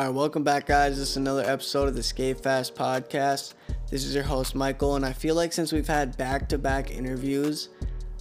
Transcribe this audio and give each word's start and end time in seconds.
All 0.00 0.06
right, 0.06 0.14
welcome 0.14 0.42
back, 0.42 0.64
guys. 0.64 0.96
This 0.96 1.10
is 1.10 1.16
another 1.18 1.42
episode 1.42 1.86
of 1.86 1.94
the 1.94 2.02
Skate 2.02 2.40
Fast 2.40 2.74
podcast. 2.74 3.52
This 3.90 4.02
is 4.02 4.14
your 4.14 4.24
host, 4.24 4.54
Michael, 4.54 4.96
and 4.96 5.04
I 5.04 5.12
feel 5.12 5.34
like 5.34 5.52
since 5.52 5.72
we've 5.72 5.86
had 5.86 6.16
back 6.16 6.48
to 6.48 6.56
back 6.56 6.90
interviews, 6.90 7.68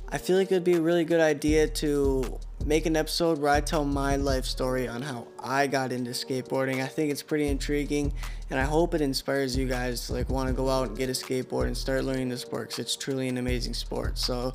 I 0.09 0.17
feel 0.17 0.35
like 0.35 0.51
it'd 0.51 0.65
be 0.65 0.73
a 0.73 0.81
really 0.81 1.05
good 1.05 1.21
idea 1.21 1.69
to 1.69 2.37
make 2.65 2.85
an 2.85 2.97
episode 2.97 3.39
where 3.39 3.53
I 3.53 3.61
tell 3.61 3.85
my 3.85 4.17
life 4.17 4.43
story 4.43 4.89
on 4.89 5.01
how 5.01 5.29
I 5.41 5.67
got 5.67 5.93
into 5.93 6.11
skateboarding. 6.11 6.83
I 6.83 6.87
think 6.87 7.13
it's 7.13 7.23
pretty 7.23 7.47
intriguing, 7.47 8.11
and 8.49 8.59
I 8.59 8.63
hope 8.63 8.93
it 8.93 8.99
inspires 8.99 9.55
you 9.55 9.65
guys 9.65 10.07
to 10.07 10.13
like 10.15 10.27
want 10.27 10.49
to 10.49 10.53
go 10.53 10.67
out 10.67 10.89
and 10.89 10.97
get 10.97 11.07
a 11.07 11.13
skateboard 11.13 11.67
and 11.67 11.77
start 11.77 12.03
learning 12.03 12.27
the 12.27 12.37
sport 12.37 12.71
because 12.71 12.79
it's 12.79 12.97
truly 12.97 13.29
an 13.29 13.37
amazing 13.37 13.73
sport. 13.73 14.17
So 14.17 14.53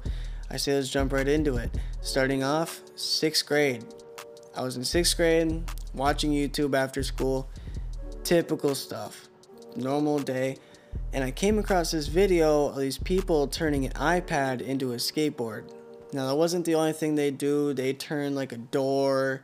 I 0.51 0.59
say 0.59 0.75
let's 0.75 0.91
jump 0.91 1.11
right 1.11 1.27
into 1.27 1.57
it. 1.57 1.71
Starting 2.03 2.45
off, 2.45 2.83
sixth 2.97 3.47
grade. 3.47 3.83
I 4.57 4.63
was 4.63 4.77
in 4.77 4.85
sixth 4.85 5.17
grade, 5.17 5.65
watching 5.95 6.31
YouTube 6.31 6.77
after 6.77 7.03
school, 7.03 7.49
typical 8.23 8.75
stuff, 8.75 9.29
normal 9.75 10.21
day, 10.21 10.59
and 11.13 11.25
I 11.25 11.33
came 11.33 11.59
across 11.59 11.91
this 11.91 12.07
video 12.07 12.69
of 12.69 12.77
these 12.77 12.99
people 12.99 13.49
turning 13.49 13.85
an 13.85 13.93
iPad 13.93 14.61
into 14.61 14.93
a 14.93 14.97
skateboard. 14.97 15.71
Now 16.13 16.29
that 16.29 16.37
wasn't 16.37 16.65
the 16.65 16.77
only 16.77 16.93
thing 16.93 17.17
they 17.17 17.33
do. 17.33 17.75
They 17.75 17.93
turned 17.93 18.37
like 18.37 18.53
a 18.53 18.59
door, 18.59 19.43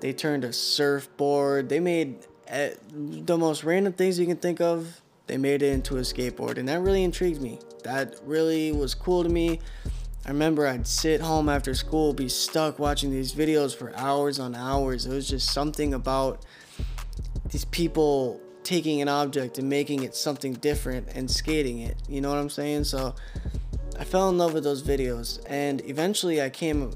they 0.00 0.12
turned 0.12 0.44
a 0.44 0.52
surfboard. 0.52 1.68
They 1.68 1.80
made 1.80 2.26
uh, 2.50 2.70
the 2.92 3.38
most 3.38 3.64
random 3.64 3.92
things 3.92 4.18
you 4.18 4.26
can 4.26 4.36
think 4.36 4.60
of. 4.60 5.00
They 5.26 5.38
made 5.38 5.62
it 5.62 5.72
into 5.72 5.96
a 5.96 6.00
skateboard, 6.00 6.58
and 6.58 6.68
that 6.68 6.80
really 6.82 7.04
intrigued 7.04 7.40
me. 7.40 7.58
That 7.84 8.16
really 8.24 8.72
was 8.72 8.94
cool 8.94 9.22
to 9.22 9.30
me. 9.30 9.60
I 10.26 10.30
remember 10.30 10.66
I'd 10.66 10.86
sit 10.86 11.20
home 11.20 11.50
after 11.50 11.74
school, 11.74 12.14
be 12.14 12.30
stuck 12.30 12.78
watching 12.78 13.10
these 13.10 13.34
videos 13.34 13.76
for 13.76 13.94
hours 13.94 14.38
on 14.38 14.54
hours. 14.54 15.04
It 15.04 15.12
was 15.12 15.28
just 15.28 15.50
something 15.52 15.92
about 15.92 16.46
these 17.50 17.66
people 17.66 18.40
taking 18.62 19.02
an 19.02 19.08
object 19.08 19.58
and 19.58 19.68
making 19.68 20.02
it 20.02 20.14
something 20.16 20.54
different 20.54 21.08
and 21.14 21.30
skating 21.30 21.80
it. 21.80 21.98
You 22.08 22.22
know 22.22 22.30
what 22.30 22.38
I'm 22.38 22.48
saying? 22.48 22.84
So 22.84 23.14
I 23.98 24.04
fell 24.04 24.30
in 24.30 24.38
love 24.38 24.54
with 24.54 24.64
those 24.64 24.82
videos, 24.82 25.44
and 25.46 25.82
eventually 25.84 26.40
I 26.40 26.48
came 26.48 26.94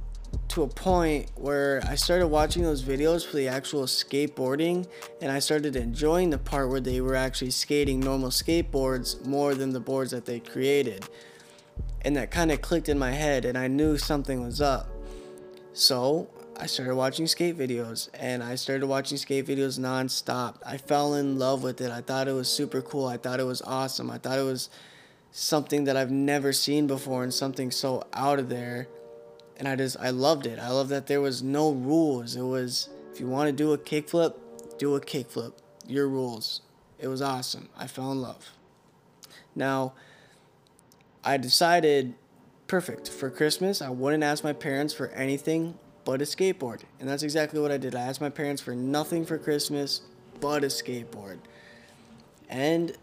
to 0.49 0.63
a 0.63 0.69
point 0.69 1.31
where 1.35 1.83
I 1.87 1.97
started 1.97 2.29
watching 2.29 2.63
those 2.63 2.83
videos 2.83 3.27
for 3.27 3.37
the 3.37 3.49
actual 3.49 3.83
skateboarding, 3.83 4.89
and 5.21 5.31
I 5.31 5.39
started 5.41 5.77
enjoying 5.77 6.31
the 6.31 6.39
part 6.39 6.71
where 6.71 6.81
they 6.81 7.03
were 7.03 7.15
actually 7.15 7.51
skating 7.51 8.01
normal 8.01 8.31
skateboards 8.31 9.27
more 9.27 9.55
than 9.55 9.75
the 9.75 9.81
boards 9.81 10.13
that 10.13 10.25
they 10.25 10.41
created 10.41 11.07
and 12.03 12.17
that 12.17 12.31
kind 12.31 12.53
of 12.53 12.63
clicked 12.63 12.89
in 12.89 12.99
my 12.99 13.13
head 13.13 13.45
and 13.45 13.57
I 13.59 13.69
knew 13.69 13.99
something 13.99 14.43
was 14.43 14.61
up. 14.61 14.89
So 15.73 16.29
I 16.57 16.67
started 16.67 16.95
watching 16.95 17.27
skate 17.27 17.57
videos 17.57 18.09
and 18.15 18.43
I 18.43 18.57
started 18.57 18.87
watching 18.87 19.17
skate 19.17 19.47
videos 19.47 19.79
nonstop. 19.79 20.57
I 20.67 20.77
fell 20.77 21.15
in 21.15 21.39
love 21.39 21.63
with 21.63 21.81
it. 21.81 21.91
I 21.91 22.01
thought 22.01 22.29
it 22.29 22.33
was 22.33 22.49
super 22.49 22.83
cool. 22.83 23.07
I 23.07 23.17
thought 23.17 23.41
it 23.41 23.47
was 23.47 23.63
awesome. 23.63 24.11
I 24.11 24.19
thought 24.19 24.39
it 24.39 24.45
was 24.45 24.71
something 25.31 25.85
that 25.85 25.97
I've 25.97 26.11
never 26.11 26.53
seen 26.53 26.87
before 26.87 27.23
and 27.23 27.33
something 27.33 27.71
so 27.71 28.07
out 28.13 28.39
of 28.39 28.49
there. 28.49 28.89
And 29.57 29.69
I 29.69 29.77
just 29.77 29.97
I 30.01 30.11
loved 30.11 30.47
it. 30.47 30.59
I 30.59 30.71
love 30.71 30.89
that 30.89 31.07
there 31.07 31.21
was 31.21 31.43
no 31.43 31.73
rules. 31.73 32.37
It 32.37 32.43
was 32.43 32.89
if 33.13 33.21
you 33.21 33.29
want 33.29 33.49
to 33.49 33.53
do 33.53 33.73
a 33.73 33.79
kickflip, 33.79 34.35
do 34.79 34.95
a 34.95 35.01
kickflip. 35.01 35.53
Your 35.87 36.09
rules. 36.09 36.61
It 36.99 37.09
was 37.09 37.23
awesome. 37.23 37.69
I 37.77 37.87
fell 37.87 38.13
in 38.13 38.21
love. 38.21 38.51
Now, 39.55 39.95
I 41.25 41.37
decided, 41.37 42.15
perfect, 42.67 43.09
for 43.09 43.31
Christmas, 43.31 43.83
I 43.83 43.91
wouldn't 43.91 44.23
ask 44.23 44.45
my 44.45 44.53
parents 44.53 44.95
for 44.95 45.09
anything 45.09 45.79
but 46.05 46.23
a 46.23 46.25
skateboard. 46.25 46.83
And 47.01 47.09
that's 47.09 47.23
exactly 47.23 47.61
what 47.61 47.71
I 47.71 47.77
did. 47.77 47.95
I 47.95 48.01
asked 48.01 48.21
my 48.21 48.31
parents 48.31 48.63
for 48.63 48.75
nothing 48.75 49.27
for 49.27 49.37
Christmas 49.37 50.03
but 50.41 50.65
a 50.65 50.69
skateboard. 50.69 51.39
And 52.49 52.97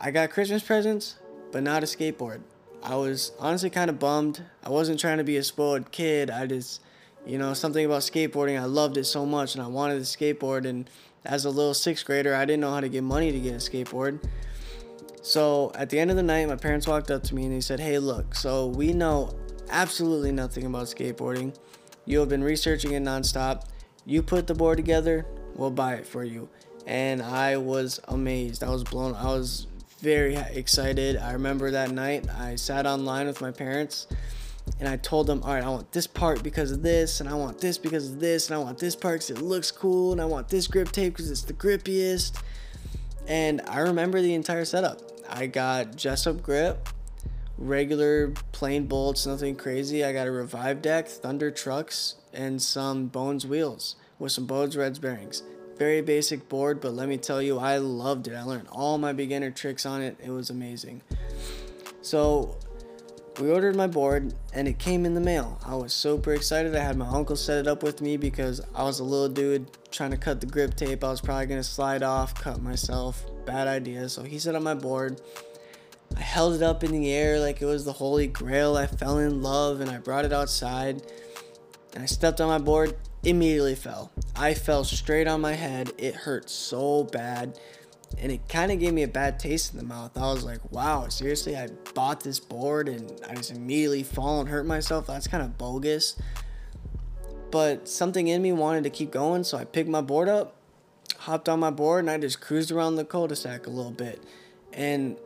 I 0.00 0.10
got 0.10 0.30
Christmas 0.30 0.62
presents, 0.62 1.16
but 1.52 1.62
not 1.62 1.82
a 1.82 1.86
skateboard. 1.86 2.40
I 2.82 2.96
was 2.96 3.30
honestly 3.38 3.70
kind 3.70 3.88
of 3.88 4.00
bummed. 4.00 4.42
I 4.64 4.70
wasn't 4.70 4.98
trying 4.98 5.18
to 5.18 5.24
be 5.24 5.36
a 5.36 5.44
spoiled 5.44 5.92
kid. 5.92 6.30
I 6.30 6.46
just, 6.46 6.80
you 7.24 7.38
know, 7.38 7.54
something 7.54 7.84
about 7.84 8.00
skateboarding, 8.00 8.60
I 8.60 8.64
loved 8.64 8.96
it 8.96 9.04
so 9.04 9.24
much 9.24 9.54
and 9.54 9.62
I 9.62 9.68
wanted 9.68 9.98
a 9.98 10.00
skateboard. 10.00 10.66
And 10.66 10.90
as 11.24 11.44
a 11.44 11.50
little 11.50 11.74
sixth 11.74 12.04
grader, 12.04 12.34
I 12.34 12.44
didn't 12.44 12.60
know 12.60 12.72
how 12.72 12.80
to 12.80 12.88
get 12.88 13.04
money 13.04 13.30
to 13.30 13.38
get 13.38 13.52
a 13.52 13.58
skateboard. 13.58 14.18
So 15.22 15.70
at 15.76 15.88
the 15.88 15.98
end 15.98 16.10
of 16.10 16.16
the 16.16 16.22
night, 16.22 16.48
my 16.48 16.56
parents 16.56 16.86
walked 16.86 17.10
up 17.10 17.22
to 17.24 17.34
me 17.34 17.44
and 17.44 17.54
they 17.54 17.60
said, 17.60 17.78
Hey, 17.78 17.98
look, 17.98 18.34
so 18.34 18.66
we 18.66 18.92
know 18.92 19.34
absolutely 19.70 20.32
nothing 20.32 20.66
about 20.66 20.86
skateboarding. 20.86 21.54
You 22.04 22.18
have 22.18 22.28
been 22.28 22.42
researching 22.42 22.92
it 22.92 23.02
nonstop. 23.02 23.64
You 24.04 24.22
put 24.22 24.48
the 24.48 24.54
board 24.54 24.78
together, 24.78 25.24
we'll 25.54 25.70
buy 25.70 25.94
it 25.94 26.06
for 26.06 26.24
you. 26.24 26.48
And 26.86 27.22
I 27.22 27.56
was 27.56 28.00
amazed. 28.08 28.64
I 28.64 28.70
was 28.70 28.82
blown. 28.82 29.14
I 29.14 29.26
was 29.26 29.68
very 30.00 30.34
excited. 30.34 31.16
I 31.16 31.32
remember 31.34 31.70
that 31.70 31.92
night 31.92 32.26
I 32.28 32.56
sat 32.56 32.86
online 32.86 33.28
with 33.28 33.40
my 33.40 33.52
parents 33.52 34.08
and 34.80 34.88
I 34.88 34.96
told 34.96 35.28
them, 35.28 35.42
all 35.44 35.54
right, 35.54 35.62
I 35.62 35.68
want 35.68 35.92
this 35.92 36.08
part 36.08 36.42
because 36.42 36.72
of 36.72 36.82
this, 36.82 37.20
and 37.20 37.28
I 37.28 37.34
want 37.34 37.60
this 37.60 37.78
because 37.78 38.10
of 38.10 38.20
this, 38.20 38.48
and 38.48 38.56
I 38.56 38.58
want 38.58 38.78
this 38.78 38.96
part 38.96 39.20
because 39.20 39.30
it 39.30 39.42
looks 39.42 39.70
cool, 39.70 40.12
and 40.12 40.20
I 40.20 40.24
want 40.24 40.48
this 40.48 40.66
grip 40.66 40.90
tape 40.92 41.14
because 41.14 41.30
it's 41.30 41.42
the 41.42 41.52
grippiest. 41.52 42.40
And 43.26 43.60
I 43.68 43.80
remember 43.80 44.20
the 44.20 44.34
entire 44.34 44.64
setup. 44.64 45.11
I 45.34 45.46
got 45.46 45.96
Jessup 45.96 46.42
grip, 46.42 46.90
regular 47.56 48.34
plain 48.52 48.86
bolts, 48.86 49.26
nothing 49.26 49.56
crazy. 49.56 50.04
I 50.04 50.12
got 50.12 50.26
a 50.26 50.30
Revive 50.30 50.82
deck, 50.82 51.08
Thunder 51.08 51.50
trucks, 51.50 52.16
and 52.34 52.60
some 52.60 53.06
Bones 53.06 53.46
wheels 53.46 53.96
with 54.18 54.32
some 54.32 54.44
Bones 54.44 54.76
Reds 54.76 54.98
bearings. 54.98 55.42
Very 55.78 56.02
basic 56.02 56.50
board, 56.50 56.82
but 56.82 56.92
let 56.92 57.08
me 57.08 57.16
tell 57.16 57.40
you, 57.40 57.58
I 57.58 57.78
loved 57.78 58.28
it. 58.28 58.34
I 58.34 58.42
learned 58.42 58.68
all 58.70 58.98
my 58.98 59.14
beginner 59.14 59.50
tricks 59.50 59.86
on 59.86 60.02
it. 60.02 60.18
It 60.22 60.30
was 60.30 60.50
amazing. 60.50 61.00
So 62.02 62.58
we 63.40 63.50
ordered 63.50 63.74
my 63.74 63.86
board 63.86 64.34
and 64.52 64.68
it 64.68 64.78
came 64.78 65.06
in 65.06 65.14
the 65.14 65.20
mail. 65.20 65.58
I 65.64 65.76
was 65.76 65.94
super 65.94 66.34
excited. 66.34 66.76
I 66.76 66.80
had 66.80 66.98
my 66.98 67.08
uncle 67.08 67.36
set 67.36 67.58
it 67.58 67.66
up 67.66 67.82
with 67.82 68.02
me 68.02 68.18
because 68.18 68.60
I 68.74 68.82
was 68.82 69.00
a 69.00 69.04
little 69.04 69.30
dude 69.30 69.66
trying 69.90 70.10
to 70.10 70.18
cut 70.18 70.42
the 70.42 70.46
grip 70.46 70.76
tape. 70.76 71.02
I 71.02 71.08
was 71.08 71.22
probably 71.22 71.46
gonna 71.46 71.64
slide 71.64 72.02
off, 72.02 72.34
cut 72.34 72.60
myself. 72.60 73.24
Bad 73.44 73.68
idea. 73.68 74.08
So 74.08 74.22
he 74.22 74.38
set 74.38 74.54
on 74.54 74.62
my 74.62 74.74
board. 74.74 75.20
I 76.16 76.20
held 76.20 76.54
it 76.54 76.62
up 76.62 76.84
in 76.84 76.92
the 76.92 77.10
air 77.10 77.40
like 77.40 77.62
it 77.62 77.66
was 77.66 77.84
the 77.84 77.92
holy 77.92 78.26
grail. 78.26 78.76
I 78.76 78.86
fell 78.86 79.18
in 79.18 79.42
love 79.42 79.80
and 79.80 79.90
I 79.90 79.98
brought 79.98 80.24
it 80.24 80.32
outside. 80.32 81.02
And 81.94 82.02
I 82.02 82.06
stepped 82.06 82.40
on 82.40 82.48
my 82.48 82.58
board, 82.58 82.96
immediately 83.22 83.74
fell. 83.74 84.10
I 84.36 84.54
fell 84.54 84.84
straight 84.84 85.28
on 85.28 85.40
my 85.40 85.52
head. 85.52 85.92
It 85.98 86.14
hurt 86.14 86.48
so 86.48 87.04
bad 87.04 87.58
and 88.18 88.30
it 88.30 88.48
kind 88.48 88.70
of 88.70 88.78
gave 88.78 88.92
me 88.92 89.02
a 89.02 89.08
bad 89.08 89.38
taste 89.38 89.72
in 89.72 89.78
the 89.78 89.84
mouth. 89.84 90.16
I 90.16 90.32
was 90.32 90.44
like, 90.44 90.60
wow, 90.70 91.08
seriously, 91.08 91.56
I 91.56 91.68
bought 91.94 92.20
this 92.20 92.38
board 92.38 92.88
and 92.88 93.20
I 93.28 93.34
just 93.34 93.50
immediately 93.50 94.02
fall 94.02 94.40
and 94.40 94.48
hurt 94.48 94.66
myself. 94.66 95.06
That's 95.06 95.26
kind 95.26 95.42
of 95.42 95.58
bogus. 95.58 96.16
But 97.50 97.88
something 97.88 98.28
in 98.28 98.40
me 98.42 98.52
wanted 98.52 98.84
to 98.84 98.90
keep 98.90 99.10
going, 99.10 99.44
so 99.44 99.58
I 99.58 99.64
picked 99.64 99.88
my 99.88 100.00
board 100.00 100.28
up, 100.28 100.56
hopped 101.18 101.48
on 101.48 101.60
my 101.60 101.70
board, 101.70 102.00
and 102.00 102.10
I 102.10 102.18
just 102.18 102.40
cruised 102.40 102.70
around 102.70 102.96
the 102.96 103.04
cul-de-sac 103.04 103.66
a 103.66 103.70
little 103.70 103.92
bit. 103.92 104.22
And 104.72 105.16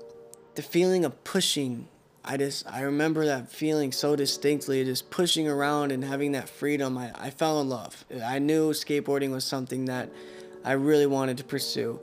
the 0.55 0.63
feeling 0.63 1.05
of 1.05 1.23
pushing, 1.25 1.89
I 2.25 2.37
just 2.37 2.67
I 2.67 2.81
remember 2.83 3.25
that 3.27 3.51
feeling 3.51 3.93
so 3.93 4.17
distinctly, 4.17 4.85
just 4.85 5.11
pushing 5.11 5.49
around 5.49 5.93
and 5.93 6.05
having 6.05 6.33
that 6.33 6.49
freedom. 6.49 6.99
I, 6.99 7.13
I 7.15 7.31
fell 7.31 7.61
in 7.61 7.69
love. 7.69 8.05
I 8.25 8.39
knew 8.39 8.71
skateboarding 8.71 9.31
was 9.31 9.45
something 9.45 9.85
that 9.87 10.11
I 10.65 10.73
really 10.73 11.07
wanted 11.07 11.39
to 11.39 11.45
pursue. 11.45 12.01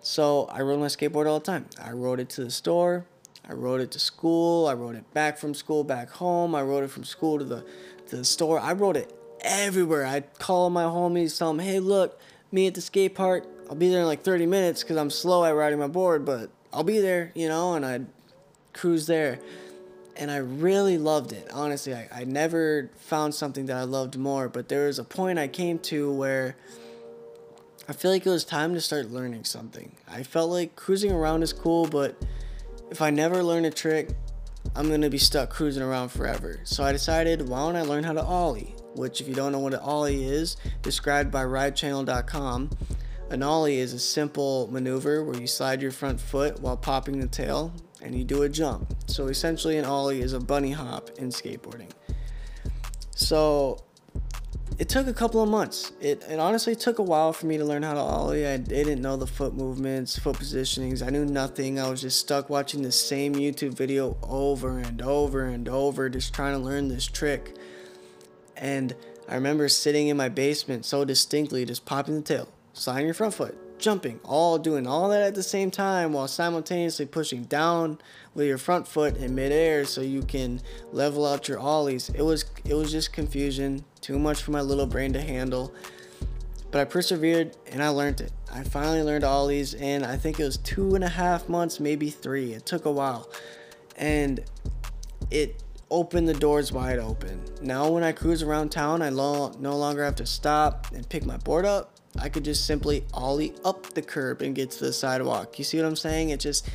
So 0.00 0.44
I 0.46 0.60
rode 0.60 0.80
my 0.80 0.86
skateboard 0.86 1.26
all 1.26 1.40
the 1.40 1.46
time. 1.46 1.66
I 1.82 1.90
rode 1.90 2.20
it 2.20 2.30
to 2.30 2.44
the 2.44 2.50
store. 2.50 3.04
I 3.48 3.52
rode 3.52 3.80
it 3.80 3.90
to 3.92 3.98
school. 3.98 4.68
I 4.68 4.74
rode 4.74 4.94
it 4.94 5.12
back 5.12 5.36
from 5.36 5.54
school 5.54 5.82
back 5.82 6.10
home. 6.10 6.54
I 6.54 6.62
rode 6.62 6.84
it 6.84 6.90
from 6.90 7.04
school 7.04 7.38
to 7.38 7.44
the 7.44 7.64
to 8.06 8.16
the 8.16 8.24
store. 8.24 8.60
I 8.60 8.72
rode 8.72 8.96
it 8.96 9.12
everywhere. 9.40 10.06
I'd 10.06 10.38
call 10.38 10.70
my 10.70 10.84
homies, 10.84 11.36
tell 11.36 11.48
them, 11.48 11.58
"Hey, 11.58 11.80
look, 11.80 12.18
me 12.52 12.66
at 12.66 12.74
the 12.74 12.80
skate 12.80 13.14
park. 13.14 13.46
I'll 13.68 13.76
be 13.76 13.88
there 13.88 14.00
in 14.00 14.06
like 14.06 14.22
30 14.22 14.46
minutes 14.46 14.82
because 14.82 14.96
I'm 14.96 15.10
slow 15.10 15.44
at 15.44 15.50
riding 15.50 15.78
my 15.78 15.86
board, 15.86 16.24
but 16.24 16.50
I'll 16.72 16.84
be 16.84 16.98
there, 16.98 17.32
you 17.34 17.48
know." 17.48 17.74
And 17.74 17.84
I'd 17.86 18.06
cruise 18.72 19.06
there, 19.06 19.38
and 20.16 20.30
I 20.30 20.36
really 20.38 20.98
loved 20.98 21.32
it. 21.32 21.48
Honestly, 21.52 21.94
I, 21.94 22.08
I 22.12 22.24
never 22.24 22.90
found 22.96 23.34
something 23.34 23.66
that 23.66 23.76
I 23.76 23.84
loved 23.84 24.16
more. 24.16 24.48
But 24.48 24.68
there 24.68 24.86
was 24.86 24.98
a 24.98 25.04
point 25.04 25.38
I 25.38 25.48
came 25.48 25.78
to 25.80 26.12
where 26.12 26.56
I 27.88 27.92
feel 27.92 28.12
like 28.12 28.24
it 28.24 28.30
was 28.30 28.44
time 28.44 28.74
to 28.74 28.80
start 28.80 29.10
learning 29.10 29.44
something. 29.44 29.96
I 30.08 30.22
felt 30.22 30.50
like 30.50 30.76
cruising 30.76 31.10
around 31.10 31.42
is 31.42 31.52
cool, 31.52 31.86
but 31.86 32.14
if 32.90 33.02
I 33.02 33.10
never 33.10 33.42
learn 33.42 33.64
a 33.64 33.70
trick, 33.72 34.10
I'm 34.76 34.88
gonna 34.88 35.10
be 35.10 35.18
stuck 35.18 35.50
cruising 35.50 35.82
around 35.82 36.10
forever. 36.10 36.60
So 36.62 36.84
I 36.84 36.92
decided, 36.92 37.48
why 37.48 37.58
don't 37.58 37.74
I 37.74 37.82
learn 37.82 38.04
how 38.04 38.12
to 38.12 38.22
ollie? 38.22 38.76
Which, 38.94 39.20
if 39.20 39.28
you 39.28 39.34
don't 39.34 39.52
know 39.52 39.58
what 39.60 39.74
an 39.74 39.80
ollie 39.80 40.24
is, 40.24 40.56
described 40.82 41.30
by 41.30 41.44
RideChannel.com, 41.44 42.70
an 43.30 43.42
ollie 43.42 43.78
is 43.78 43.92
a 43.92 43.98
simple 43.98 44.68
maneuver 44.72 45.24
where 45.24 45.40
you 45.40 45.46
slide 45.46 45.80
your 45.80 45.92
front 45.92 46.20
foot 46.20 46.60
while 46.60 46.76
popping 46.76 47.20
the 47.20 47.28
tail 47.28 47.72
and 48.02 48.14
you 48.14 48.24
do 48.24 48.42
a 48.42 48.48
jump. 48.48 48.94
So 49.06 49.28
essentially, 49.28 49.76
an 49.76 49.84
ollie 49.84 50.20
is 50.20 50.32
a 50.32 50.40
bunny 50.40 50.72
hop 50.72 51.10
in 51.18 51.28
skateboarding. 51.28 51.90
So 53.14 53.78
it 54.80 54.88
took 54.88 55.06
a 55.06 55.12
couple 55.12 55.42
of 55.42 55.48
months. 55.48 55.92
It, 56.00 56.24
it 56.28 56.40
honestly 56.40 56.74
took 56.74 56.98
a 56.98 57.02
while 57.02 57.34
for 57.34 57.44
me 57.44 57.58
to 57.58 57.64
learn 57.64 57.82
how 57.82 57.92
to 57.92 58.00
ollie. 58.00 58.46
I 58.46 58.56
didn't 58.56 59.02
know 59.02 59.16
the 59.16 59.26
foot 59.26 59.54
movements, 59.54 60.18
foot 60.18 60.36
positionings. 60.36 61.06
I 61.06 61.10
knew 61.10 61.26
nothing. 61.26 61.78
I 61.78 61.90
was 61.90 62.00
just 62.00 62.18
stuck 62.18 62.48
watching 62.48 62.80
the 62.80 62.90
same 62.90 63.34
YouTube 63.34 63.74
video 63.74 64.16
over 64.22 64.78
and 64.78 65.02
over 65.02 65.44
and 65.44 65.68
over, 65.68 66.08
just 66.08 66.32
trying 66.32 66.54
to 66.54 66.58
learn 66.58 66.88
this 66.88 67.06
trick. 67.06 67.56
And 68.60 68.94
I 69.26 69.34
remember 69.34 69.68
sitting 69.68 70.08
in 70.08 70.16
my 70.16 70.28
basement 70.28 70.84
so 70.84 71.04
distinctly, 71.04 71.64
just 71.64 71.86
popping 71.86 72.16
the 72.16 72.22
tail, 72.22 72.48
sliding 72.74 73.06
your 73.06 73.14
front 73.14 73.34
foot, 73.34 73.56
jumping, 73.78 74.20
all 74.22 74.58
doing 74.58 74.86
all 74.86 75.08
that 75.08 75.22
at 75.22 75.34
the 75.34 75.42
same 75.42 75.70
time 75.70 76.12
while 76.12 76.28
simultaneously 76.28 77.06
pushing 77.06 77.44
down 77.44 77.98
with 78.34 78.46
your 78.46 78.58
front 78.58 78.86
foot 78.86 79.16
in 79.16 79.34
midair 79.34 79.86
so 79.86 80.02
you 80.02 80.22
can 80.22 80.60
level 80.92 81.26
out 81.26 81.48
your 81.48 81.58
ollies. 81.58 82.10
It 82.10 82.22
was 82.22 82.44
it 82.66 82.74
was 82.74 82.92
just 82.92 83.14
confusion, 83.14 83.84
too 84.02 84.18
much 84.18 84.42
for 84.42 84.50
my 84.50 84.60
little 84.60 84.86
brain 84.86 85.14
to 85.14 85.22
handle. 85.22 85.72
But 86.70 86.82
I 86.82 86.84
persevered 86.84 87.56
and 87.72 87.82
I 87.82 87.88
learned 87.88 88.20
it. 88.20 88.32
I 88.52 88.62
finally 88.62 89.02
learned 89.02 89.24
ollies 89.24 89.74
and 89.74 90.04
I 90.04 90.16
think 90.16 90.38
it 90.38 90.44
was 90.44 90.58
two 90.58 90.94
and 90.94 91.02
a 91.02 91.08
half 91.08 91.48
months, 91.48 91.80
maybe 91.80 92.10
three. 92.10 92.52
It 92.52 92.66
took 92.66 92.84
a 92.84 92.92
while. 92.92 93.28
And 93.96 94.44
it 95.30 95.62
opened 95.90 96.28
the 96.28 96.34
doors 96.34 96.72
wide 96.72 96.98
open. 96.98 97.42
Now 97.62 97.90
when 97.90 98.04
I 98.04 98.12
cruise 98.12 98.42
around 98.42 98.70
town, 98.70 99.02
I 99.02 99.08
lo- 99.08 99.52
no 99.58 99.76
longer 99.76 100.04
have 100.04 100.16
to 100.16 100.26
stop 100.26 100.86
and 100.92 101.08
pick 101.08 101.24
my 101.24 101.36
board 101.38 101.64
up 101.64 102.00
I 102.18 102.28
could 102.28 102.44
just 102.44 102.66
simply 102.66 103.04
ollie 103.14 103.54
up 103.64 103.94
the 103.94 104.02
curb 104.02 104.42
and 104.42 104.54
get 104.54 104.70
to 104.72 104.84
the 104.84 104.92
sidewalk. 104.92 105.58
You 105.58 105.64
see 105.64 105.76
what 105.78 105.86
I'm 105.86 105.96
saying? 105.96 106.30
It 106.30 106.40
just 106.40 106.68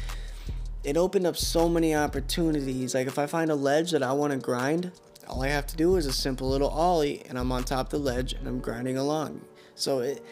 it 0.83 0.97
opened 0.97 1.25
up 1.25 1.35
so 1.35 1.67
many 1.67 1.95
opportunities. 1.95 2.95
Like 2.95 3.07
if 3.07 3.19
I 3.19 3.25
find 3.25 3.51
a 3.51 3.55
ledge 3.55 3.91
that 3.91 4.03
I 4.03 4.13
want 4.13 4.33
to 4.33 4.39
grind, 4.39 4.91
all 5.27 5.43
I 5.43 5.49
have 5.49 5.67
to 5.67 5.75
do 5.75 5.95
is 5.97 6.05
a 6.05 6.13
simple 6.13 6.49
little 6.49 6.69
ollie 6.69 7.23
and 7.27 7.37
I'm 7.37 7.51
on 7.51 7.63
top 7.63 7.87
of 7.87 7.91
the 7.91 7.99
ledge 7.99 8.33
and 8.33 8.47
I'm 8.47 8.59
grinding 8.59 8.97
along. 8.97 9.41
So 9.75 9.99
it 9.99 10.23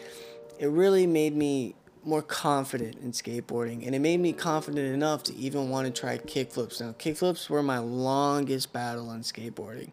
it 0.58 0.68
really 0.68 1.06
made 1.06 1.36
me 1.36 1.74
more 2.06 2.22
confident 2.22 2.96
in 2.96 3.12
skateboarding 3.12 3.86
and 3.86 3.94
it 3.94 4.00
made 4.00 4.20
me 4.20 4.32
confident 4.32 4.94
enough 4.94 5.22
to 5.24 5.34
even 5.34 5.70
want 5.70 5.86
to 5.86 6.00
try 6.00 6.18
kickflips. 6.18 6.80
Now 6.80 6.92
kickflips 6.92 7.48
were 7.48 7.62
my 7.62 7.78
longest 7.78 8.72
battle 8.72 9.08
on 9.08 9.20
skateboarding. 9.20 9.90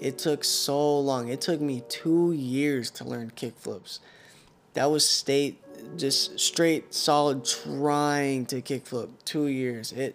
It 0.00 0.18
took 0.18 0.44
so 0.44 0.98
long. 1.00 1.28
It 1.28 1.40
took 1.40 1.60
me 1.60 1.82
2 1.88 2.32
years 2.32 2.90
to 2.92 3.04
learn 3.04 3.32
kickflips 3.32 3.98
that 4.78 4.92
was 4.92 5.04
state 5.04 5.60
just 5.96 6.38
straight 6.38 6.94
solid 6.94 7.44
trying 7.44 8.46
to 8.46 8.62
kickflip 8.62 9.08
two 9.24 9.46
years 9.46 9.90
it 9.90 10.14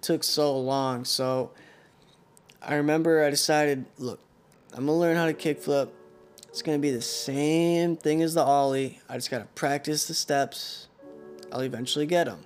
took 0.00 0.22
so 0.22 0.56
long 0.56 1.04
so 1.04 1.50
i 2.62 2.74
remember 2.76 3.24
i 3.24 3.30
decided 3.30 3.84
look 3.98 4.20
i'm 4.72 4.86
gonna 4.86 4.96
learn 4.96 5.16
how 5.16 5.26
to 5.26 5.34
kickflip 5.34 5.88
it's 6.54 6.62
gonna 6.62 6.78
be 6.78 6.92
the 6.92 7.02
same 7.02 7.96
thing 7.96 8.22
as 8.22 8.34
the 8.34 8.40
ollie 8.40 9.00
i 9.08 9.16
just 9.16 9.28
gotta 9.28 9.48
practice 9.56 10.06
the 10.06 10.14
steps 10.14 10.86
i'll 11.52 11.62
eventually 11.62 12.06
get 12.06 12.26
them 12.26 12.44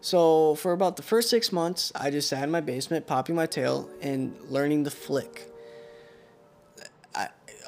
so 0.00 0.54
for 0.54 0.70
about 0.70 0.96
the 0.96 1.02
first 1.02 1.28
six 1.28 1.50
months 1.50 1.90
i 1.96 2.10
just 2.10 2.28
sat 2.28 2.44
in 2.44 2.50
my 2.52 2.60
basement 2.60 3.04
popping 3.04 3.34
my 3.34 3.46
tail 3.46 3.90
and 4.00 4.36
learning 4.48 4.84
the 4.84 4.90
flick 4.90 5.48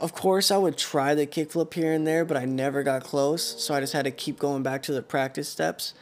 of 0.01 0.13
course, 0.13 0.51
I 0.51 0.57
would 0.57 0.77
try 0.77 1.15
the 1.15 1.27
kickflip 1.27 1.73
here 1.73 1.93
and 1.93 2.07
there, 2.07 2.25
but 2.25 2.37
I 2.37 2.45
never 2.45 2.83
got 2.83 3.05
close. 3.05 3.63
So 3.63 3.75
I 3.75 3.81
just 3.81 3.93
had 3.93 4.05
to 4.05 4.11
keep 4.11 4.39
going 4.39 4.63
back 4.63 4.83
to 4.85 4.93
the 4.93 5.03
practice 5.03 5.49
steps. 5.49 5.95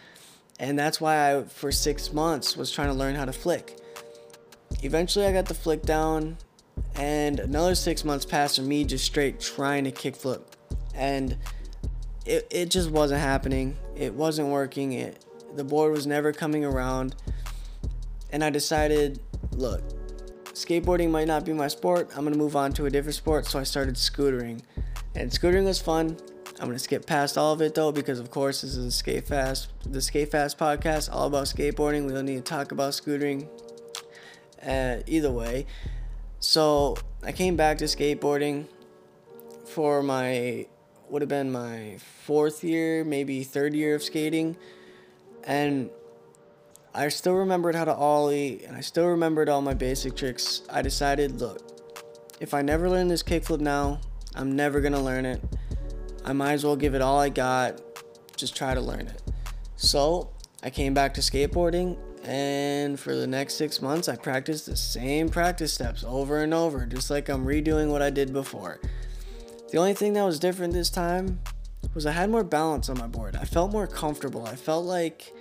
And 0.58 0.79
that's 0.79 1.00
why 1.00 1.37
I, 1.37 1.43
for 1.44 1.73
six 1.73 2.12
months, 2.12 2.56
was 2.56 2.70
trying 2.70 2.88
to 2.88 2.94
learn 2.94 3.14
how 3.14 3.25
to 3.25 3.32
flick. 3.32 3.79
Eventually, 4.82 5.26
I 5.26 5.32
got 5.32 5.46
the 5.46 5.55
flick 5.55 5.82
down, 5.82 6.38
and 6.96 7.40
another 7.40 7.74
six 7.74 8.04
months 8.04 8.24
passed 8.24 8.56
for 8.56 8.62
me 8.62 8.84
just 8.84 9.04
straight 9.04 9.40
trying 9.40 9.84
to 9.84 9.92
kickflip. 9.92 10.42
And 10.94 11.36
it, 12.26 12.46
it 12.50 12.70
just 12.70 12.90
wasn't 12.90 13.20
happening. 13.20 13.76
It 13.96 14.14
wasn't 14.14 14.48
working. 14.48 14.92
It, 14.92 15.24
the 15.56 15.64
board 15.64 15.92
was 15.92 16.06
never 16.06 16.32
coming 16.32 16.64
around. 16.64 17.14
And 18.30 18.42
I 18.44 18.50
decided, 18.50 19.20
look, 19.52 19.82
skateboarding 20.54 21.10
might 21.10 21.26
not 21.26 21.44
be 21.44 21.52
my 21.52 21.68
sport. 21.68 22.10
I'm 22.16 22.24
gonna 22.24 22.36
move 22.36 22.56
on 22.56 22.72
to 22.74 22.86
a 22.86 22.90
different 22.90 23.16
sport. 23.16 23.46
So 23.46 23.58
I 23.58 23.62
started 23.62 23.96
scootering, 23.96 24.60
and 25.14 25.30
scootering 25.30 25.64
was 25.64 25.80
fun. 25.80 26.16
I'm 26.60 26.68
gonna 26.68 26.78
skip 26.78 27.06
past 27.06 27.36
all 27.36 27.52
of 27.52 27.60
it 27.60 27.74
though 27.74 27.90
because 27.90 28.20
of 28.20 28.30
course 28.30 28.60
this 28.60 28.76
is 28.76 28.86
a 28.86 28.90
skate 28.92 29.26
fast, 29.26 29.70
the 29.84 30.00
skate 30.00 30.30
fast 30.30 30.58
podcast, 30.58 31.12
all 31.12 31.26
about 31.26 31.44
skateboarding. 31.44 32.06
We 32.06 32.12
don't 32.12 32.26
need 32.26 32.36
to 32.36 32.42
talk 32.42 32.72
about 32.72 32.92
scootering. 32.92 33.48
Uh, 34.64 35.02
either 35.08 35.32
way, 35.32 35.66
so 36.42 36.96
I 37.22 37.30
came 37.30 37.54
back 37.54 37.78
to 37.78 37.84
skateboarding 37.84 38.66
for 39.64 40.02
my 40.02 40.66
would 41.08 41.22
have 41.22 41.28
been 41.28 41.52
my 41.52 41.98
fourth 42.24 42.64
year, 42.64 43.04
maybe 43.04 43.44
third 43.44 43.74
year 43.74 43.94
of 43.94 44.02
skating, 44.02 44.56
and 45.44 45.88
I 46.94 47.08
still 47.08 47.34
remembered 47.34 47.74
how 47.74 47.84
to 47.84 47.94
ollie 47.94 48.64
and 48.64 48.76
I 48.76 48.80
still 48.80 49.06
remembered 49.06 49.48
all 49.48 49.62
my 49.62 49.74
basic 49.74 50.16
tricks. 50.16 50.62
I 50.68 50.82
decided, 50.82 51.40
look, 51.40 51.60
if 52.40 52.54
I 52.54 52.62
never 52.62 52.90
learn 52.90 53.08
this 53.08 53.22
kickflip 53.22 53.60
now, 53.60 54.00
I'm 54.34 54.56
never 54.56 54.80
gonna 54.80 55.00
learn 55.00 55.26
it. 55.26 55.40
I 56.24 56.32
might 56.32 56.54
as 56.54 56.64
well 56.64 56.76
give 56.76 56.94
it 56.94 57.02
all 57.02 57.20
I 57.20 57.28
got, 57.28 57.80
just 58.36 58.56
try 58.56 58.74
to 58.74 58.80
learn 58.80 59.06
it. 59.06 59.22
So 59.76 60.30
I 60.62 60.70
came 60.70 60.92
back 60.92 61.14
to 61.14 61.20
skateboarding, 61.20 61.98
and 62.24 62.98
for 62.98 63.16
the 63.16 63.26
next 63.26 63.54
six 63.54 63.82
months, 63.82 64.08
I 64.08 64.16
practiced 64.16 64.66
the 64.66 64.76
same 64.76 65.28
practice 65.28 65.72
steps 65.72 66.04
over 66.06 66.42
and 66.42 66.54
over, 66.54 66.86
just 66.86 67.10
like 67.10 67.28
I'm 67.28 67.44
redoing 67.44 67.90
what 67.90 68.02
I 68.02 68.10
did 68.10 68.32
before. 68.32 68.80
The 69.70 69.78
only 69.78 69.94
thing 69.94 70.12
that 70.12 70.24
was 70.24 70.38
different 70.38 70.72
this 70.72 70.90
time 70.90 71.40
was 71.94 72.06
I 72.06 72.12
had 72.12 72.30
more 72.30 72.44
balance 72.44 72.88
on 72.88 72.98
my 72.98 73.06
board. 73.06 73.36
I 73.36 73.44
felt 73.44 73.72
more 73.72 73.86
comfortable. 73.86 74.46
I 74.46 74.54
felt 74.54 74.84
like 74.84 75.32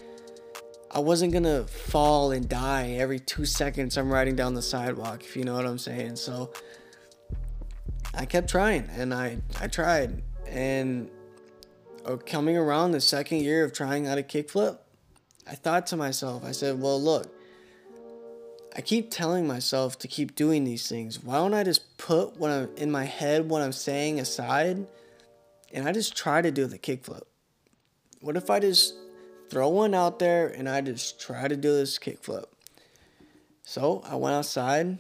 I 0.90 1.00
wasn't 1.00 1.34
gonna 1.34 1.66
fall 1.66 2.32
and 2.32 2.50
die 2.50 2.92
every 2.92 3.20
two 3.20 3.46
seconds 3.46 3.98
I'm 3.98 4.12
riding 4.12 4.36
down 4.36 4.56
the 4.56 4.62
sidewalk, 4.62 5.24
if 5.24 5.38
you 5.38 5.44
know 5.44 5.54
what 5.54 5.66
I'm 5.66 5.78
saying. 5.78 6.16
So 6.16 6.52
I 8.14 8.26
kept 8.26 8.50
trying 8.50 8.90
and 8.98 9.14
I, 9.14 9.38
I 9.60 9.68
tried. 9.68 10.24
And 10.48 11.10
uh, 12.06 12.18
coming 12.18 12.58
around 12.58 12.92
the 12.92 13.02
second 13.02 13.40
year 13.42 13.64
of 13.64 13.72
trying 13.72 14.06
how 14.06 14.18
a 14.18 14.24
kickflip, 14.24 14.80
I 15.52 15.56
thought 15.56 15.86
to 15.88 15.98
myself, 15.98 16.44
I 16.44 16.52
said, 16.52 16.82
well, 16.82 17.00
look, 17.00 17.32
I 18.76 18.82
keep 18.82 19.12
telling 19.12 19.46
myself 19.46 20.00
to 20.00 20.08
keep 20.08 20.34
doing 20.34 20.64
these 20.64 20.88
things. 20.88 21.22
Why 21.22 21.36
don't 21.36 21.54
I 21.54 21.64
just 21.64 21.98
put 21.98 22.38
what 22.38 22.50
I'm 22.50 22.70
in 22.78 22.90
my 22.90 23.04
head, 23.04 23.50
what 23.50 23.62
I'm 23.62 23.74
saying 23.74 24.20
aside, 24.20 24.88
and 25.74 25.88
I 25.88 25.92
just 25.92 26.16
try 26.16 26.42
to 26.42 26.52
do 26.52 26.66
the 26.66 26.80
kickflip? 26.80 27.24
What 28.22 28.38
if 28.38 28.50
I 28.50 28.60
just 28.60 28.96
throw 29.52 29.68
one 29.68 29.94
out 29.94 30.18
there 30.18 30.48
and 30.48 30.70
I 30.70 30.80
just 30.80 31.20
try 31.20 31.50
to 31.50 31.58
do 31.58 31.74
this 31.74 32.00
kickflip. 32.00 32.46
So 33.64 34.02
I 34.10 34.16
went 34.16 34.34
outside, 34.34 34.98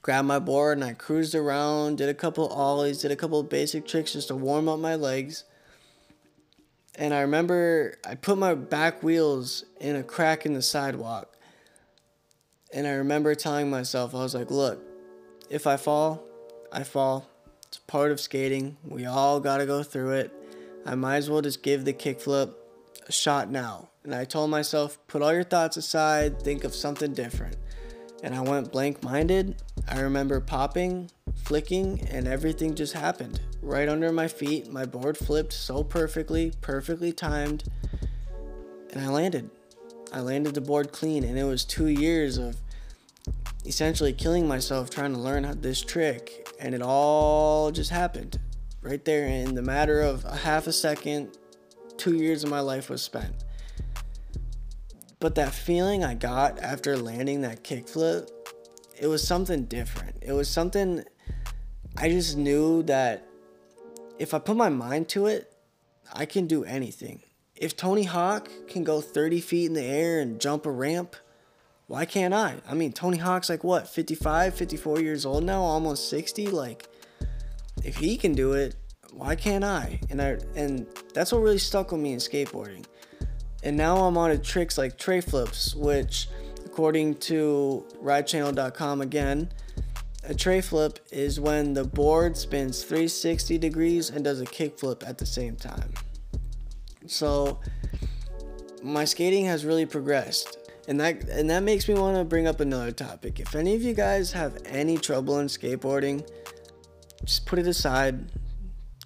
grabbed 0.00 0.28
my 0.28 0.38
board, 0.38 0.78
and 0.78 0.84
I 0.84 0.94
cruised 0.94 1.34
around, 1.34 1.98
did 1.98 2.08
a 2.08 2.14
couple 2.14 2.46
ollies, 2.46 3.02
did 3.02 3.10
a 3.10 3.16
couple 3.16 3.42
basic 3.42 3.84
tricks 3.84 4.12
just 4.12 4.28
to 4.28 4.36
warm 4.36 4.68
up 4.68 4.78
my 4.78 4.94
legs. 4.94 5.42
And 6.96 7.14
I 7.14 7.20
remember 7.20 7.98
I 8.06 8.14
put 8.14 8.38
my 8.38 8.54
back 8.54 9.02
wheels 9.02 9.64
in 9.80 9.96
a 9.96 10.02
crack 10.02 10.44
in 10.44 10.52
the 10.52 10.62
sidewalk. 10.62 11.36
And 12.72 12.86
I 12.86 12.92
remember 12.92 13.34
telling 13.34 13.70
myself, 13.70 14.14
I 14.14 14.18
was 14.18 14.34
like, 14.34 14.50
look, 14.50 14.82
if 15.50 15.66
I 15.66 15.76
fall, 15.76 16.22
I 16.70 16.82
fall. 16.84 17.28
It's 17.66 17.78
part 17.78 18.10
of 18.10 18.20
skating. 18.20 18.76
We 18.84 19.06
all 19.06 19.40
got 19.40 19.58
to 19.58 19.66
go 19.66 19.82
through 19.82 20.12
it. 20.12 20.32
I 20.84 20.94
might 20.94 21.16
as 21.16 21.30
well 21.30 21.42
just 21.42 21.62
give 21.62 21.84
the 21.84 21.92
kickflip 21.92 22.54
a 23.06 23.12
shot 23.12 23.50
now. 23.50 23.88
And 24.04 24.14
I 24.14 24.24
told 24.24 24.50
myself, 24.50 24.98
put 25.06 25.22
all 25.22 25.32
your 25.32 25.44
thoughts 25.44 25.76
aside, 25.76 26.42
think 26.42 26.64
of 26.64 26.74
something 26.74 27.12
different. 27.12 27.56
And 28.22 28.34
I 28.34 28.40
went 28.40 28.72
blank 28.72 29.02
minded. 29.02 29.62
I 29.88 30.00
remember 30.00 30.40
popping, 30.40 31.10
flicking, 31.44 32.00
and 32.10 32.26
everything 32.26 32.74
just 32.74 32.92
happened. 32.92 33.40
Right 33.60 33.88
under 33.88 34.12
my 34.12 34.28
feet, 34.28 34.70
my 34.70 34.84
board 34.84 35.16
flipped 35.16 35.52
so 35.52 35.84
perfectly, 35.84 36.52
perfectly 36.60 37.12
timed, 37.12 37.64
and 38.92 39.04
I 39.04 39.08
landed. 39.08 39.50
I 40.12 40.20
landed 40.20 40.54
the 40.54 40.60
board 40.60 40.92
clean, 40.92 41.24
and 41.24 41.38
it 41.38 41.44
was 41.44 41.64
two 41.64 41.88
years 41.88 42.38
of 42.38 42.56
essentially 43.64 44.12
killing 44.12 44.46
myself 44.46 44.90
trying 44.90 45.12
to 45.12 45.18
learn 45.18 45.60
this 45.60 45.80
trick, 45.80 46.48
and 46.60 46.74
it 46.74 46.82
all 46.82 47.70
just 47.70 47.90
happened 47.90 48.38
right 48.82 49.04
there 49.04 49.26
in 49.26 49.54
the 49.54 49.62
matter 49.62 50.00
of 50.00 50.24
a 50.24 50.36
half 50.36 50.66
a 50.66 50.72
second 50.72 51.36
two 51.96 52.16
years 52.16 52.42
of 52.42 52.50
my 52.50 52.60
life 52.60 52.90
was 52.90 53.02
spent. 53.02 53.32
But 55.20 55.36
that 55.36 55.52
feeling 55.52 56.02
I 56.02 56.14
got 56.14 56.58
after 56.58 56.96
landing 56.96 57.42
that 57.42 57.62
kickflip, 57.62 58.28
it 58.98 59.06
was 59.06 59.26
something 59.26 59.66
different. 59.66 60.16
It 60.20 60.32
was 60.32 60.48
something 60.48 61.04
I 61.96 62.08
just 62.08 62.36
knew 62.36 62.82
that 62.84 63.26
if 64.18 64.34
I 64.34 64.38
put 64.38 64.56
my 64.56 64.68
mind 64.68 65.08
to 65.10 65.26
it, 65.26 65.52
I 66.12 66.26
can 66.26 66.46
do 66.46 66.64
anything. 66.64 67.22
If 67.54 67.76
Tony 67.76 68.04
Hawk 68.04 68.50
can 68.66 68.82
go 68.84 69.00
30 69.00 69.40
feet 69.40 69.66
in 69.66 69.74
the 69.74 69.84
air 69.84 70.20
and 70.20 70.40
jump 70.40 70.66
a 70.66 70.70
ramp, 70.70 71.16
why 71.86 72.04
can't 72.04 72.32
I? 72.32 72.56
I 72.68 72.74
mean, 72.74 72.92
Tony 72.92 73.18
Hawk's 73.18 73.48
like 73.48 73.62
what, 73.62 73.86
55, 73.88 74.54
54 74.54 75.00
years 75.00 75.26
old 75.26 75.44
now, 75.44 75.62
almost 75.62 76.08
60? 76.08 76.46
Like, 76.46 76.88
if 77.84 77.96
he 77.96 78.16
can 78.16 78.32
do 78.32 78.52
it, 78.52 78.74
why 79.12 79.36
can't 79.36 79.64
I? 79.64 80.00
And 80.10 80.20
I 80.22 80.38
and 80.56 80.86
that's 81.12 81.32
what 81.32 81.42
really 81.42 81.58
stuck 81.58 81.92
with 81.92 82.00
me 82.00 82.12
in 82.12 82.18
skateboarding. 82.18 82.84
And 83.62 83.76
now 83.76 83.98
I'm 83.98 84.16
on 84.16 84.30
to 84.30 84.38
tricks 84.38 84.78
like 84.78 84.98
tray 84.98 85.20
flips, 85.20 85.74
which 85.74 86.28
according 86.64 87.16
to 87.16 87.84
ridechannel.com 88.02 89.00
again, 89.02 89.50
a 90.24 90.34
tray 90.34 90.60
flip 90.60 90.98
is 91.10 91.40
when 91.40 91.74
the 91.74 91.84
board 91.84 92.36
spins 92.36 92.82
360 92.84 93.58
degrees 93.58 94.10
and 94.10 94.24
does 94.24 94.40
a 94.40 94.44
kickflip 94.44 95.06
at 95.06 95.18
the 95.18 95.26
same 95.26 95.56
time. 95.56 95.92
So 97.06 97.60
my 98.82 99.04
skating 99.04 99.46
has 99.46 99.64
really 99.64 99.86
progressed. 99.86 100.58
And 100.88 101.00
that 101.00 101.28
and 101.28 101.48
that 101.50 101.62
makes 101.62 101.88
me 101.88 101.94
want 101.94 102.16
to 102.16 102.24
bring 102.24 102.46
up 102.46 102.58
another 102.58 102.90
topic. 102.90 103.38
If 103.38 103.54
any 103.54 103.74
of 103.76 103.82
you 103.82 103.94
guys 103.94 104.32
have 104.32 104.58
any 104.66 104.98
trouble 104.98 105.38
in 105.38 105.46
skateboarding, 105.46 106.28
just 107.24 107.46
put 107.46 107.60
it 107.60 107.68
aside. 107.68 108.32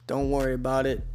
Don't 0.06 0.30
worry 0.30 0.54
about 0.54 0.86
it. 0.86 1.06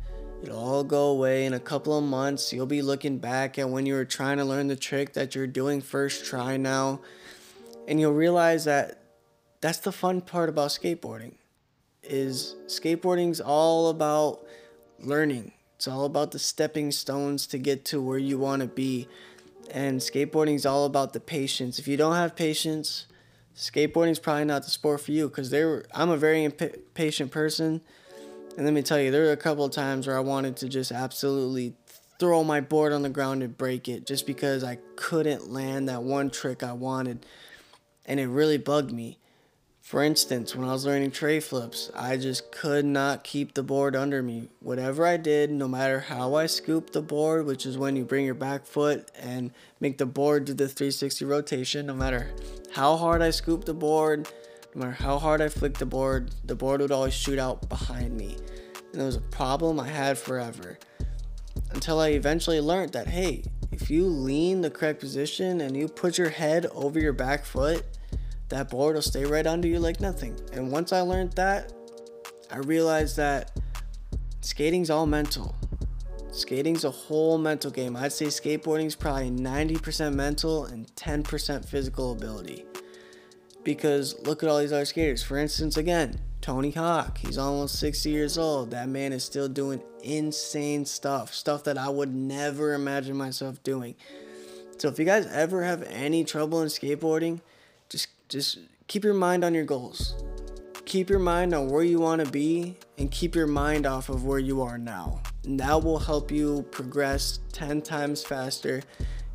It'll 0.43 0.59
all 0.59 0.83
go 0.83 1.09
away 1.09 1.45
in 1.45 1.53
a 1.53 1.59
couple 1.59 1.97
of 1.97 2.03
months. 2.03 2.51
You'll 2.53 2.65
be 2.65 2.81
looking 2.81 3.17
back 3.17 3.57
at 3.57 3.69
when 3.69 3.85
you 3.85 3.93
were 3.93 4.05
trying 4.05 4.37
to 4.37 4.45
learn 4.45 4.67
the 4.67 4.75
trick 4.75 5.13
that 5.13 5.33
you're 5.33 5.47
doing 5.47 5.81
first 5.81 6.25
try 6.25 6.57
now. 6.57 7.01
And 7.87 7.99
you'll 7.99 8.13
realize 8.13 8.65
that 8.65 9.00
that's 9.61 9.79
the 9.79 9.91
fun 9.91 10.21
part 10.21 10.49
about 10.49 10.69
skateboarding. 10.69 11.33
Is 12.03 12.55
skateboarding's 12.67 13.39
all 13.39 13.89
about 13.89 14.45
learning. 14.99 15.53
It's 15.75 15.87
all 15.87 16.05
about 16.05 16.31
the 16.31 16.39
stepping 16.39 16.91
stones 16.91 17.47
to 17.47 17.57
get 17.57 17.85
to 17.85 18.01
where 18.01 18.17
you 18.17 18.37
want 18.37 18.61
to 18.61 18.67
be. 18.67 19.07
And 19.71 19.99
skateboarding's 19.99 20.65
all 20.65 20.85
about 20.85 21.13
the 21.13 21.19
patience. 21.19 21.79
If 21.79 21.87
you 21.87 21.95
don't 21.95 22.15
have 22.15 22.35
patience, 22.35 23.05
skateboarding's 23.55 24.19
probably 24.19 24.45
not 24.45 24.63
the 24.63 24.71
sport 24.71 25.01
for 25.01 25.11
you 25.11 25.29
because 25.29 25.49
there 25.49 25.85
I'm 25.93 26.09
a 26.09 26.17
very 26.17 26.43
impatient 26.43 27.31
person 27.31 27.81
and 28.57 28.65
let 28.65 28.73
me 28.73 28.81
tell 28.81 28.99
you, 28.99 29.11
there 29.11 29.23
were 29.23 29.31
a 29.31 29.37
couple 29.37 29.63
of 29.63 29.71
times 29.71 30.07
where 30.07 30.17
I 30.17 30.21
wanted 30.21 30.57
to 30.57 30.69
just 30.69 30.91
absolutely 30.91 31.73
throw 32.19 32.43
my 32.43 32.59
board 32.59 32.91
on 32.91 33.01
the 33.01 33.09
ground 33.09 33.43
and 33.43 33.57
break 33.57 33.87
it 33.87 34.05
just 34.05 34.27
because 34.27 34.63
I 34.63 34.77
couldn't 34.95 35.49
land 35.49 35.87
that 35.87 36.03
one 36.03 36.29
trick 36.29 36.61
I 36.61 36.73
wanted. 36.73 37.25
And 38.05 38.19
it 38.19 38.27
really 38.27 38.57
bugged 38.57 38.91
me. 38.91 39.17
For 39.81 40.03
instance, 40.03 40.55
when 40.55 40.69
I 40.69 40.73
was 40.73 40.85
learning 40.85 41.11
tray 41.11 41.39
flips, 41.39 41.89
I 41.95 42.15
just 42.15 42.51
could 42.51 42.85
not 42.85 43.23
keep 43.23 43.55
the 43.55 43.63
board 43.63 43.95
under 43.95 44.21
me. 44.21 44.49
Whatever 44.59 45.05
I 45.05 45.17
did, 45.17 45.51
no 45.51 45.67
matter 45.67 45.99
how 45.99 46.35
I 46.35 46.45
scooped 46.45 46.93
the 46.93 47.01
board, 47.01 47.47
which 47.47 47.65
is 47.65 47.79
when 47.79 47.95
you 47.95 48.05
bring 48.05 48.23
your 48.23 48.35
back 48.35 48.65
foot 48.65 49.09
and 49.19 49.51
make 49.79 49.97
the 49.97 50.05
board 50.05 50.45
do 50.45 50.53
the 50.53 50.69
360 50.69 51.25
rotation, 51.25 51.87
no 51.87 51.95
matter 51.95 52.31
how 52.71 52.95
hard 52.95 53.23
I 53.23 53.31
scooped 53.31 53.65
the 53.65 53.73
board, 53.73 54.31
no 54.75 54.81
matter 54.85 55.03
how 55.03 55.17
hard 55.17 55.41
I 55.41 55.49
flicked 55.49 55.79
the 55.79 55.85
board, 55.87 56.31
the 56.45 56.55
board 56.55 56.79
would 56.79 56.91
always 56.91 57.15
shoot 57.15 57.39
out 57.39 57.67
behind 57.67 58.15
me. 58.15 58.37
And 58.93 59.01
it 59.01 59.05
was 59.05 59.15
a 59.15 59.21
problem 59.21 59.79
I 59.79 59.87
had 59.87 60.17
forever. 60.17 60.77
Until 61.71 61.99
I 61.99 62.09
eventually 62.09 62.61
learned 62.61 62.93
that 62.93 63.07
hey, 63.07 63.43
if 63.71 63.89
you 63.89 64.05
lean 64.05 64.61
the 64.61 64.69
correct 64.69 64.99
position 64.99 65.59
and 65.59 65.75
you 65.75 65.87
put 65.87 66.19
your 66.19 66.29
head 66.29 66.67
over 66.67 66.99
your 66.99 67.13
back 67.13 67.45
foot, 67.45 67.83
that 68.51 68.69
board 68.69 68.95
will 68.95 69.01
stay 69.01 69.25
right 69.25 69.47
under 69.47 69.67
you 69.67 69.79
like 69.79 69.99
nothing. 69.99 70.39
And 70.53 70.71
once 70.71 70.93
I 70.93 71.01
learned 71.01 71.33
that, 71.33 71.73
I 72.51 72.57
realized 72.57 73.17
that 73.17 73.59
skating's 74.41 74.89
all 74.89 75.07
mental. 75.07 75.55
Skating's 76.31 76.83
a 76.83 76.91
whole 76.91 77.37
mental 77.37 77.71
game. 77.71 77.95
I'd 77.95 78.13
say 78.13 78.25
skateboarding's 78.25 78.95
probably 78.95 79.31
90% 79.31 80.13
mental 80.13 80.65
and 80.65 80.87
10% 80.95 81.65
physical 81.65 82.11
ability 82.11 82.65
because 83.63 84.19
look 84.25 84.43
at 84.43 84.49
all 84.49 84.59
these 84.59 84.73
other 84.73 84.85
skaters. 84.85 85.23
For 85.23 85.37
instance, 85.37 85.77
again, 85.77 86.19
Tony 86.41 86.71
Hawk. 86.71 87.19
He's 87.19 87.37
almost 87.37 87.79
60 87.79 88.09
years 88.09 88.37
old. 88.37 88.71
That 88.71 88.89
man 88.89 89.13
is 89.13 89.23
still 89.23 89.47
doing 89.47 89.81
insane 90.03 90.85
stuff, 90.85 91.33
stuff 91.33 91.63
that 91.65 91.77
I 91.77 91.89
would 91.89 92.13
never 92.13 92.73
imagine 92.73 93.15
myself 93.15 93.61
doing. 93.63 93.95
So 94.77 94.87
if 94.87 94.97
you 94.97 95.05
guys 95.05 95.27
ever 95.27 95.63
have 95.63 95.83
any 95.83 96.23
trouble 96.23 96.61
in 96.61 96.67
skateboarding, 96.67 97.41
just 98.31 98.59
keep 98.87 99.03
your 99.03 99.13
mind 99.13 99.43
on 99.43 99.53
your 99.53 99.65
goals. 99.65 100.15
Keep 100.85 101.09
your 101.09 101.19
mind 101.19 101.53
on 101.53 101.67
where 101.67 101.83
you 101.83 101.99
want 101.99 102.23
to 102.23 102.31
be 102.31 102.77
and 102.97 103.11
keep 103.11 103.35
your 103.35 103.45
mind 103.45 103.85
off 103.85 104.07
of 104.07 104.23
where 104.25 104.39
you 104.39 104.61
are 104.61 104.77
now. 104.77 105.21
And 105.43 105.59
that 105.59 105.83
will 105.83 105.99
help 105.99 106.31
you 106.31 106.65
progress 106.71 107.39
10 107.51 107.81
times 107.81 108.23
faster 108.23 108.81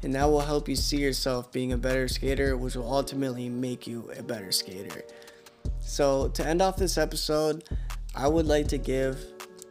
and 0.03 0.15
that 0.15 0.25
will 0.25 0.41
help 0.41 0.69
you 0.69 0.77
see 0.77 0.97
yourself 0.97 1.53
being 1.53 1.73
a 1.73 1.77
better 1.77 2.09
skater, 2.09 2.57
which 2.57 2.75
will 2.75 2.91
ultimately 2.91 3.49
make 3.49 3.87
you 3.87 4.11
a 4.17 4.23
better 4.23 4.51
skater. 4.51 5.03
So, 5.81 6.29
to 6.29 6.47
end 6.47 6.63
off 6.63 6.77
this 6.77 6.97
episode, 6.97 7.65
I 8.15 8.29
would 8.29 8.47
like 8.47 8.69
to 8.69 8.79
give 8.79 9.19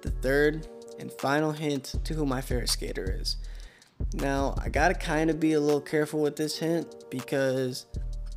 the 0.02 0.12
third 0.12 0.68
and 1.00 1.12
final 1.14 1.52
hint 1.52 1.96
to 2.04 2.14
who 2.14 2.26
my 2.26 2.42
favorite 2.42 2.70
skater 2.70 3.18
is. 3.20 3.38
Now, 4.14 4.56
I 4.58 4.70
gotta 4.70 4.94
kind 4.94 5.30
of 5.30 5.40
be 5.40 5.54
a 5.54 5.60
little 5.60 5.82
careful 5.82 6.22
with 6.22 6.36
this 6.36 6.58
hint 6.58 7.10
because 7.10 7.86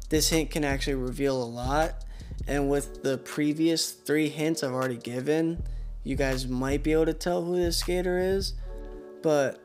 this 0.08 0.30
hint 0.30 0.50
can 0.50 0.64
actually 0.64 0.94
reveal 0.94 1.42
a 1.42 1.44
lot. 1.44 2.04
And 2.46 2.70
with 2.70 3.02
the 3.02 3.18
previous 3.18 3.90
three 3.90 4.28
hints 4.28 4.62
I've 4.62 4.72
already 4.72 4.96
given, 4.96 5.62
you 6.04 6.16
guys 6.16 6.46
might 6.46 6.82
be 6.82 6.92
able 6.92 7.06
to 7.06 7.14
tell 7.14 7.44
who 7.44 7.56
this 7.56 7.78
skater 7.78 8.18
is. 8.18 8.54
But 9.22 9.60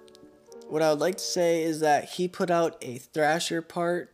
what 0.67 0.81
I 0.81 0.89
would 0.89 0.99
like 0.99 1.17
to 1.17 1.23
say 1.23 1.63
is 1.63 1.79
that 1.81 2.05
he 2.05 2.27
put 2.27 2.49
out 2.49 2.77
a 2.81 2.97
Thrasher 2.97 3.61
part 3.61 4.11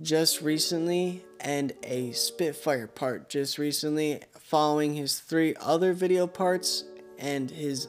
just 0.00 0.42
recently 0.42 1.24
and 1.40 1.72
a 1.82 2.12
Spitfire 2.12 2.86
part 2.86 3.28
just 3.28 3.58
recently, 3.58 4.20
following 4.38 4.94
his 4.94 5.20
three 5.20 5.54
other 5.60 5.92
video 5.92 6.26
parts 6.26 6.84
and 7.18 7.50
his 7.50 7.88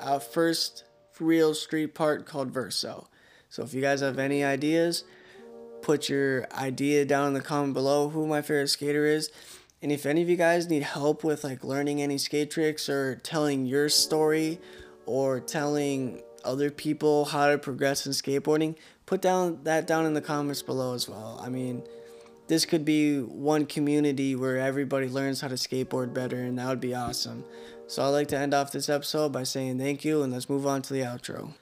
uh, 0.00 0.18
first 0.18 0.84
real 1.18 1.54
street 1.54 1.94
part 1.94 2.26
called 2.26 2.50
Verso. 2.50 3.08
So 3.50 3.62
if 3.62 3.74
you 3.74 3.80
guys 3.80 4.00
have 4.00 4.18
any 4.18 4.42
ideas, 4.42 5.04
put 5.82 6.08
your 6.08 6.46
idea 6.52 7.04
down 7.04 7.28
in 7.28 7.34
the 7.34 7.40
comment 7.40 7.74
below 7.74 8.08
who 8.08 8.26
my 8.26 8.42
favorite 8.42 8.68
skater 8.68 9.04
is. 9.04 9.30
And 9.82 9.90
if 9.90 10.04
any 10.04 10.22
of 10.22 10.28
you 10.28 10.36
guys 10.36 10.68
need 10.68 10.82
help 10.82 11.24
with 11.24 11.42
like 11.42 11.64
learning 11.64 12.02
any 12.02 12.18
skate 12.18 12.50
tricks 12.50 12.88
or 12.88 13.16
telling 13.16 13.66
your 13.66 13.88
story 13.88 14.60
or 15.06 15.40
telling 15.40 16.22
other 16.44 16.70
people 16.70 17.26
how 17.26 17.48
to 17.48 17.58
progress 17.58 18.06
in 18.06 18.12
skateboarding, 18.12 18.76
put 19.06 19.22
down 19.22 19.60
that 19.64 19.86
down 19.86 20.06
in 20.06 20.14
the 20.14 20.20
comments 20.20 20.62
below 20.62 20.94
as 20.94 21.08
well. 21.08 21.40
I 21.42 21.48
mean, 21.48 21.82
this 22.46 22.64
could 22.64 22.84
be 22.84 23.20
one 23.20 23.64
community 23.64 24.34
where 24.34 24.58
everybody 24.58 25.08
learns 25.08 25.40
how 25.40 25.48
to 25.48 25.54
skateboard 25.54 26.12
better, 26.12 26.36
and 26.36 26.58
that 26.58 26.68
would 26.68 26.80
be 26.80 26.94
awesome. 26.94 27.44
So 27.86 28.02
I'd 28.04 28.08
like 28.08 28.28
to 28.28 28.38
end 28.38 28.54
off 28.54 28.72
this 28.72 28.88
episode 28.88 29.32
by 29.32 29.44
saying 29.44 29.78
thank 29.78 30.04
you, 30.04 30.22
and 30.22 30.32
let's 30.32 30.48
move 30.48 30.66
on 30.66 30.82
to 30.82 30.92
the 30.92 31.00
outro. 31.00 31.54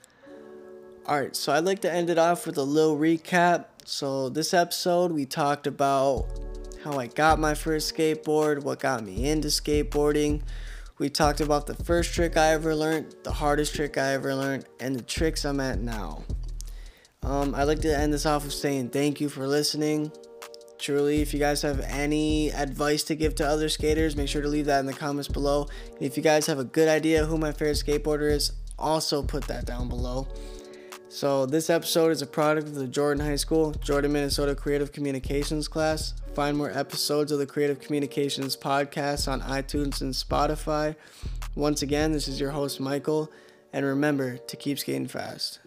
Alright, 1.07 1.37
so 1.37 1.53
I'd 1.53 1.65
like 1.65 1.81
to 1.81 1.93
end 1.93 2.11
it 2.11 2.19
off 2.19 2.47
with 2.47 2.59
a 2.59 2.63
little 2.63 2.99
recap. 2.99 3.67
So, 3.91 4.29
this 4.29 4.53
episode, 4.53 5.13
we 5.13 5.25
talked 5.25 5.67
about 5.67 6.27
how 6.85 6.99
I 6.99 7.07
got 7.07 7.39
my 7.39 7.55
first 7.55 7.97
skateboard, 7.97 8.63
what 8.63 8.81
got 8.81 9.03
me 9.03 9.31
into 9.31 9.49
skateboarding. 9.49 10.43
We 10.99 11.09
talked 11.09 11.41
about 11.41 11.67
the 11.67 11.75
first 11.75 12.13
trick 12.13 12.37
I 12.37 12.49
ever 12.49 12.75
learned, 12.75 13.15
the 13.23 13.33
hardest 13.33 13.75
trick 13.75 13.97
I 13.97 14.13
ever 14.13 14.35
learned, 14.35 14.67
and 14.79 14.95
the 14.95 15.01
tricks 15.01 15.47
I'm 15.47 15.59
at 15.59 15.79
now. 15.79 16.23
Um, 17.23 17.55
I'd 17.55 17.65
like 17.65 17.81
to 17.81 17.99
end 17.99 18.13
this 18.13 18.27
off 18.27 18.45
with 18.45 18.53
saying 18.53 18.91
thank 18.91 19.23
you 19.23 19.31
for 19.31 19.47
listening. 19.47 20.13
Truly, 20.77 21.23
if 21.23 21.33
you 21.33 21.41
guys 21.41 21.63
have 21.63 21.81
any 21.81 22.51
advice 22.51 23.05
to 23.05 23.15
give 23.15 23.37
to 23.37 23.49
other 23.49 23.71
skaters, 23.71 24.17
make 24.17 24.29
sure 24.29 24.43
to 24.43 24.49
leave 24.49 24.67
that 24.67 24.81
in 24.81 24.87
the 24.87 24.93
comments 24.93 25.29
below. 25.29 25.67
And 25.95 26.03
if 26.03 26.15
you 26.15 26.23
guys 26.23 26.45
have 26.45 26.59
a 26.59 26.65
good 26.65 26.89
idea 26.89 27.25
who 27.25 27.39
my 27.39 27.53
favorite 27.53 27.79
skateboarder 27.79 28.31
is, 28.31 28.53
also 28.79 29.23
put 29.23 29.45
that 29.45 29.65
down 29.65 29.89
below. 29.89 30.29
So, 31.11 31.47
this 31.47 31.71
episode 31.71 32.13
is 32.13 32.21
a 32.21 32.27
product 32.27 32.69
of 32.69 32.75
the 32.75 32.87
Jordan 32.87 33.25
High 33.25 33.37
School, 33.37 33.73
Jordan, 33.73 34.13
Minnesota 34.13 34.55
Creative 34.55 34.93
Communications 34.93 35.67
class. 35.67 36.13
Find 36.35 36.57
more 36.57 36.71
episodes 36.71 37.33
of 37.33 37.39
the 37.39 37.47
Creative 37.47 37.81
Communications 37.81 38.55
podcast 38.55 39.27
on 39.27 39.41
iTunes 39.41 40.03
and 40.03 40.13
Spotify. 40.13 40.95
Once 41.55 41.81
again, 41.81 42.13
this 42.13 42.29
is 42.29 42.39
your 42.39 42.51
host, 42.51 42.79
Michael, 42.79 43.33
and 43.73 43.87
remember 43.87 44.37
to 44.37 44.57
keep 44.57 44.79
skating 44.79 45.09
fast. 45.09 45.61